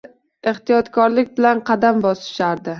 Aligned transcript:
Kimlardir 0.07 0.51
ehtiyotkorlik 0.53 1.31
bilan 1.41 1.63
qadam 1.71 2.03
bosishardi. 2.09 2.69